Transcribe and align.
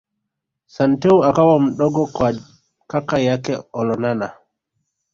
Santeu 0.73 1.23
akawa 1.29 1.59
mdogo 1.59 2.05
kwa 2.07 2.33
kaka 2.87 3.17
yake 3.19 3.63
Olonana 3.73 4.31